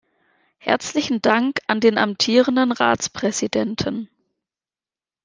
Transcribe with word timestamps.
Herzlichen 0.57 1.21
Dank 1.21 1.59
an 1.67 1.79
den 1.79 1.99
amtierenden 1.99 2.71
Ratspräsidenten! 2.71 4.09